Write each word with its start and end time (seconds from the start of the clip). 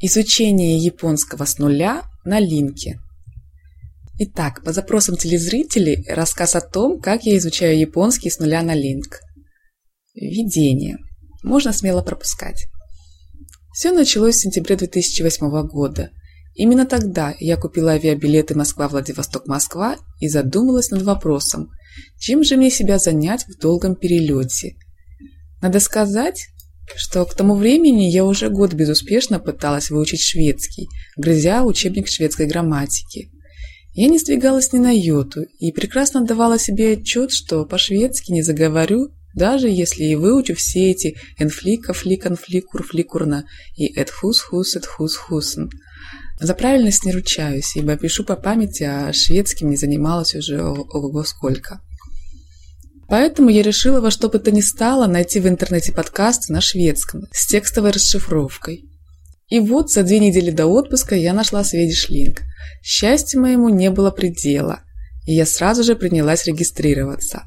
Изучение 0.00 0.76
японского 0.76 1.46
с 1.46 1.58
нуля 1.58 2.02
на 2.24 2.38
линке. 2.38 3.00
Итак, 4.18 4.62
по 4.62 4.72
запросам 4.72 5.16
телезрителей, 5.16 6.04
рассказ 6.08 6.54
о 6.54 6.60
том, 6.60 7.00
как 7.00 7.24
я 7.24 7.36
изучаю 7.38 7.78
японский 7.78 8.28
с 8.28 8.38
нуля 8.38 8.62
на 8.62 8.74
линк. 8.74 9.20
Введение. 10.14 10.98
Можно 11.42 11.72
смело 11.72 12.02
пропускать. 12.02 12.66
Все 13.72 13.90
началось 13.90 14.36
в 14.36 14.40
сентябре 14.40 14.76
2008 14.76 15.66
года. 15.66 16.10
Именно 16.54 16.86
тогда 16.86 17.34
я 17.38 17.56
купила 17.56 17.92
авиабилеты 17.92 18.54
Москва-Владивосток-Москва 18.54 19.96
и 20.20 20.28
задумалась 20.28 20.90
над 20.90 21.02
вопросом, 21.02 21.70
чем 22.18 22.44
же 22.44 22.56
мне 22.56 22.70
себя 22.70 22.98
занять 22.98 23.46
в 23.46 23.58
долгом 23.58 23.96
перелете. 23.96 24.76
Надо 25.62 25.80
сказать, 25.80 26.48
что 26.94 27.24
к 27.24 27.34
тому 27.34 27.54
времени 27.54 28.04
я 28.04 28.24
уже 28.24 28.48
год 28.48 28.72
безуспешно 28.72 29.40
пыталась 29.40 29.90
выучить 29.90 30.20
шведский, 30.20 30.88
грызя 31.16 31.64
учебник 31.64 32.08
шведской 32.08 32.46
грамматики. 32.46 33.30
Я 33.94 34.08
не 34.08 34.18
сдвигалась 34.18 34.72
ни 34.72 34.78
на 34.78 34.92
йоту 34.94 35.42
и 35.58 35.72
прекрасно 35.72 36.20
отдавала 36.20 36.58
себе 36.58 36.92
отчет, 36.92 37.32
что 37.32 37.64
по-шведски 37.64 38.30
не 38.30 38.42
заговорю, 38.42 39.08
даже 39.34 39.68
если 39.68 40.04
и 40.04 40.14
выучу 40.14 40.54
все 40.54 40.90
эти 40.90 41.16
энфлика, 41.38 41.92
фликан, 41.92 42.36
фликур, 42.36 42.82
фликурна 42.82 43.46
и 43.74 43.86
эдхус, 43.86 44.40
хус, 44.40 44.76
эдхус, 44.76 45.16
хусен. 45.16 45.70
За 46.40 46.54
правильность 46.54 47.04
не 47.04 47.12
ручаюсь, 47.12 47.76
ибо 47.76 47.96
пишу 47.96 48.24
по 48.24 48.36
памяти, 48.36 48.82
а 48.82 49.12
шведским 49.12 49.70
не 49.70 49.76
занималась 49.76 50.34
уже 50.34 50.62
ого 50.62 51.24
сколько. 51.24 51.80
Поэтому 53.08 53.50
я 53.50 53.62
решила 53.62 54.00
во 54.00 54.10
что 54.10 54.28
бы 54.28 54.38
то 54.38 54.50
ни 54.50 54.60
стало 54.60 55.06
найти 55.06 55.38
в 55.38 55.46
интернете 55.46 55.92
подкаст 55.92 56.48
на 56.48 56.60
шведском 56.60 57.22
с 57.32 57.46
текстовой 57.46 57.92
расшифровкой. 57.92 58.90
И 59.48 59.60
вот 59.60 59.90
за 59.90 60.02
две 60.02 60.18
недели 60.18 60.50
до 60.50 60.66
отпуска 60.66 61.14
я 61.14 61.32
нашла 61.32 61.62
Link. 61.62 62.40
Счастью 62.82 63.40
моему 63.40 63.68
не 63.68 63.90
было 63.90 64.10
предела, 64.10 64.80
и 65.24 65.34
я 65.34 65.46
сразу 65.46 65.84
же 65.84 65.94
принялась 65.94 66.46
регистрироваться. 66.46 67.44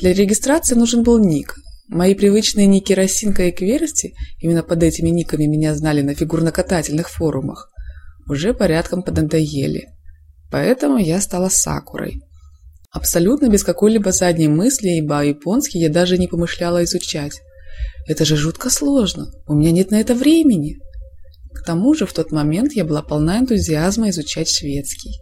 Для 0.00 0.12
регистрации 0.12 0.74
нужен 0.74 1.04
был 1.04 1.18
ник. 1.18 1.54
Мои 1.88 2.14
привычные 2.14 2.66
ники 2.66 2.92
Росинка 2.92 3.44
и 3.44 3.52
Кверсти, 3.52 4.14
именно 4.38 4.62
под 4.62 4.82
этими 4.82 5.08
никами 5.08 5.46
меня 5.46 5.74
знали 5.74 6.02
на 6.02 6.14
фигурно-катательных 6.14 7.10
форумах, 7.10 7.70
уже 8.28 8.54
порядком 8.54 9.02
поднадоели. 9.02 9.88
Поэтому 10.50 10.98
я 10.98 11.20
стала 11.20 11.48
Сакурой. 11.48 12.22
Абсолютно 12.92 13.48
без 13.48 13.62
какой-либо 13.62 14.10
задней 14.10 14.48
мысли, 14.48 14.88
ибо 14.98 15.24
японский 15.24 15.78
я 15.78 15.88
даже 15.88 16.18
не 16.18 16.26
помышляла 16.26 16.82
изучать. 16.84 17.40
Это 18.06 18.24
же 18.24 18.36
жутко 18.36 18.70
сложно, 18.70 19.30
у 19.46 19.54
меня 19.54 19.70
нет 19.70 19.90
на 19.90 20.00
это 20.00 20.14
времени. 20.14 20.78
К 21.54 21.64
тому 21.64 21.94
же 21.94 22.06
в 22.06 22.12
тот 22.12 22.32
момент 22.32 22.72
я 22.72 22.84
была 22.84 23.02
полна 23.02 23.38
энтузиазма 23.38 24.10
изучать 24.10 24.48
шведский. 24.48 25.20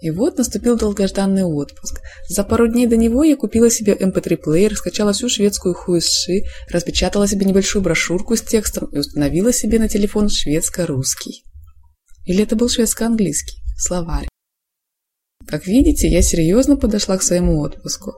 И 0.00 0.10
вот 0.10 0.38
наступил 0.38 0.78
долгожданный 0.78 1.44
отпуск. 1.44 2.00
За 2.28 2.42
пару 2.42 2.68
дней 2.68 2.86
до 2.86 2.96
него 2.96 3.22
я 3.22 3.36
купила 3.36 3.70
себе 3.70 3.92
MP3-плеер, 3.92 4.70
эм 4.70 4.76
скачала 4.76 5.12
всю 5.12 5.28
шведскую 5.28 5.74
хуэсши, 5.74 6.44
распечатала 6.70 7.26
себе 7.26 7.44
небольшую 7.44 7.82
брошюрку 7.82 8.34
с 8.34 8.40
текстом 8.40 8.86
и 8.86 8.98
установила 8.98 9.52
себе 9.52 9.78
на 9.78 9.88
телефон 9.88 10.30
шведско-русский. 10.30 11.44
Или 12.24 12.44
это 12.44 12.56
был 12.56 12.70
шведско-английский 12.70 13.58
словарь. 13.76 14.29
Как 15.50 15.66
видите, 15.66 16.08
я 16.08 16.22
серьезно 16.22 16.76
подошла 16.76 17.18
к 17.18 17.22
своему 17.22 17.60
отпуску. 17.60 18.14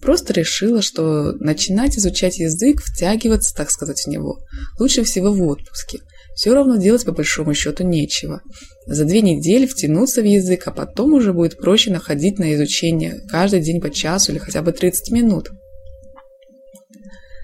Просто 0.00 0.32
решила, 0.32 0.82
что 0.82 1.32
начинать 1.38 1.96
изучать 1.96 2.38
язык, 2.38 2.82
втягиваться, 2.82 3.54
так 3.54 3.70
сказать, 3.70 4.00
в 4.00 4.08
него, 4.08 4.40
лучше 4.80 5.04
всего 5.04 5.32
в 5.32 5.40
отпуске. 5.46 6.00
Все 6.34 6.52
равно 6.54 6.76
делать 6.76 7.04
по 7.04 7.12
большому 7.12 7.54
счету 7.54 7.84
нечего. 7.84 8.40
За 8.86 9.04
две 9.04 9.20
недели 9.20 9.66
втянуться 9.66 10.22
в 10.22 10.24
язык, 10.24 10.66
а 10.66 10.72
потом 10.72 11.12
уже 11.12 11.32
будет 11.32 11.58
проще 11.58 11.92
находить 11.92 12.38
на 12.38 12.52
изучение 12.54 13.20
каждый 13.30 13.60
день 13.60 13.80
по 13.80 13.90
часу 13.90 14.32
или 14.32 14.38
хотя 14.38 14.62
бы 14.62 14.72
30 14.72 15.12
минут. 15.12 15.50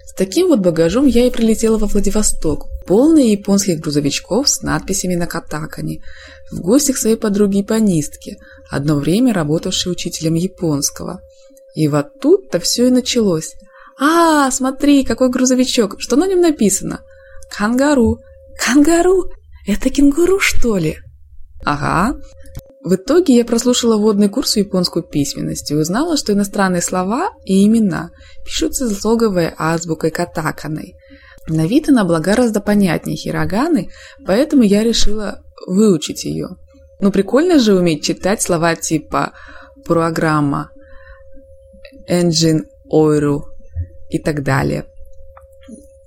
С 0.07 0.15
таким 0.15 0.49
вот 0.49 0.61
багажом 0.61 1.07
я 1.07 1.27
и 1.27 1.31
прилетела 1.31 1.79
во 1.79 1.87
Владивосток, 1.87 2.67
полный 2.89 3.33
японских 3.33 3.81
грузовичков 3.81 4.49
с 4.49 4.63
надписями 4.63 5.15
на 5.15 5.27
катакане, 5.27 6.01
в 6.51 6.61
гости 6.61 6.93
к 6.93 6.97
своей 6.97 7.17
подруге-японистке, 7.17 8.39
одно 8.71 8.97
время 8.97 9.35
работавшей 9.35 9.93
учителем 9.93 10.35
японского. 10.35 11.21
И 11.75 11.87
вот 11.87 12.19
тут-то 12.21 12.59
все 12.61 12.89
и 12.89 12.91
началось. 12.91 13.53
«А, 14.01 14.51
смотри, 14.51 15.05
какой 15.05 15.29
грузовичок! 15.29 15.97
Что 15.99 16.17
на 16.17 16.27
нем 16.27 16.41
написано?» 16.41 17.03
«Кангару! 17.55 18.21
Кангару! 18.59 19.31
Это 19.67 19.91
кенгуру, 19.91 20.41
что 20.41 20.79
ли?» 20.79 20.97
«Ага». 21.65 22.19
В 22.85 22.95
итоге 22.95 23.37
я 23.37 23.45
прослушала 23.45 23.99
водный 23.99 24.31
курс 24.31 24.55
в 24.55 24.59
японскую 24.59 25.03
письменность 25.03 25.71
и 25.71 25.75
узнала, 25.75 26.17
что 26.17 26.33
иностранные 26.33 26.81
слова 26.81 27.33
и 27.45 27.67
имена 27.67 28.11
пишутся 28.47 28.89
слоговой 28.89 29.53
азбукой 29.59 30.11
катаканой. 30.11 30.95
На 31.49 31.67
вид 31.67 31.89
она 31.89 32.05
была 32.05 32.21
гораздо 32.21 32.61
понятнее 32.61 33.17
хироганы, 33.17 33.89
поэтому 34.27 34.63
я 34.63 34.85
решила 34.85 35.41
выучить 35.67 36.25
ее. 36.25 36.49
Ну, 37.01 37.11
прикольно 37.11 37.59
же 37.59 37.75
уметь 37.75 38.05
читать 38.05 38.43
слова 38.43 38.75
типа 38.75 39.33
программа, 39.87 40.71
engine, 42.11 42.65
oil 42.93 43.41
и 44.11 44.19
так 44.19 44.43
далее. 44.43 44.87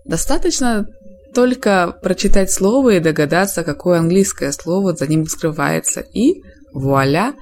Достаточно 0.05 0.85
только 1.33 1.97
прочитать 2.01 2.51
слово 2.51 2.95
и 2.95 2.99
догадаться, 2.99 3.63
какое 3.63 3.99
английское 3.99 4.51
слово 4.51 4.95
за 4.95 5.07
ним 5.07 5.25
скрывается, 5.27 6.01
и 6.01 6.41
вуаля, 6.73 7.33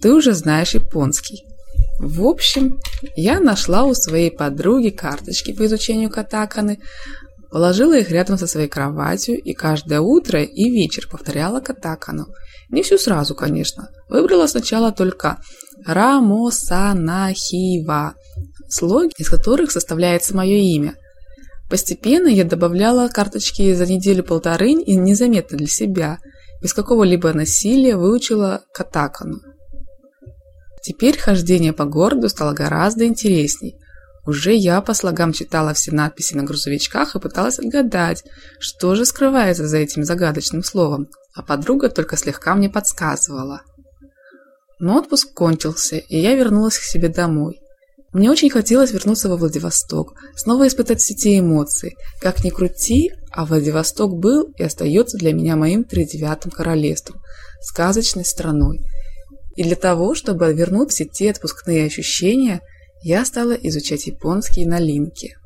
ты 0.00 0.12
уже 0.12 0.32
знаешь 0.32 0.74
японский. 0.74 1.44
В 1.98 2.26
общем, 2.26 2.78
я 3.14 3.40
нашла 3.40 3.84
у 3.84 3.94
своей 3.94 4.30
подруги 4.30 4.90
карточки 4.90 5.54
по 5.54 5.64
изучению 5.66 6.10
катаканы, 6.10 6.78
положила 7.50 7.96
их 7.96 8.10
рядом 8.10 8.38
со 8.38 8.46
своей 8.46 8.68
кроватью 8.68 9.40
и 9.40 9.54
каждое 9.54 10.00
утро 10.00 10.42
и 10.42 10.70
вечер 10.70 11.08
повторяла 11.10 11.60
катакану– 11.60 12.26
не 12.68 12.82
всю 12.82 12.98
сразу, 12.98 13.34
конечно. 13.34 13.88
Выбрала 14.08 14.46
сначала 14.46 14.92
только 14.92 15.38
Рамосанахива, 15.84 18.14
слоги, 18.68 19.12
из 19.18 19.28
которых 19.28 19.70
составляется 19.70 20.34
мое 20.36 20.56
имя. 20.56 20.96
Постепенно 21.70 22.28
я 22.28 22.44
добавляла 22.44 23.08
карточки 23.08 23.74
за 23.74 23.86
неделю-полторы 23.86 24.72
и 24.72 24.96
незаметно 24.96 25.58
для 25.58 25.66
себя, 25.66 26.18
без 26.62 26.72
какого-либо 26.72 27.32
насилия 27.32 27.96
выучила 27.96 28.62
катакану. 28.72 29.40
Теперь 30.82 31.18
хождение 31.18 31.72
по 31.72 31.84
городу 31.84 32.28
стало 32.28 32.52
гораздо 32.52 33.06
интересней. 33.06 33.76
Уже 34.26 34.54
я 34.54 34.80
по 34.80 34.92
слогам 34.92 35.32
читала 35.32 35.72
все 35.72 35.92
надписи 35.92 36.34
на 36.34 36.42
грузовичках 36.42 37.14
и 37.14 37.20
пыталась 37.20 37.60
отгадать, 37.60 38.24
что 38.58 38.96
же 38.96 39.06
скрывается 39.06 39.68
за 39.68 39.78
этим 39.78 40.02
загадочным 40.02 40.64
словом, 40.64 41.08
а 41.34 41.42
подруга 41.42 41.88
только 41.88 42.16
слегка 42.16 42.56
мне 42.56 42.68
подсказывала. 42.68 43.62
Но 44.80 44.98
отпуск 44.98 45.32
кончился, 45.32 45.96
и 45.96 46.18
я 46.18 46.34
вернулась 46.34 46.78
к 46.78 46.82
себе 46.82 47.08
домой. 47.08 47.60
Мне 48.12 48.30
очень 48.30 48.50
хотелось 48.50 48.92
вернуться 48.92 49.28
во 49.28 49.36
Владивосток, 49.36 50.14
снова 50.34 50.66
испытать 50.66 51.00
все 51.00 51.14
те 51.14 51.38
эмоции. 51.38 51.94
Как 52.20 52.42
ни 52.42 52.50
крути, 52.50 53.12
а 53.30 53.44
Владивосток 53.44 54.18
был 54.18 54.50
и 54.56 54.62
остается 54.62 55.18
для 55.18 55.32
меня 55.32 55.54
моим 55.54 55.84
тридевятым 55.84 56.50
королевством, 56.50 57.20
сказочной 57.60 58.24
страной. 58.24 58.80
И 59.54 59.62
для 59.62 59.76
того, 59.76 60.14
чтобы 60.14 60.52
вернуть 60.52 60.90
все 60.90 61.04
те 61.04 61.30
отпускные 61.30 61.86
ощущения, 61.86 62.60
я 63.02 63.24
стала 63.24 63.52
изучать 63.52 64.06
японский 64.06 64.66
на 64.66 64.78
линке. 64.78 65.36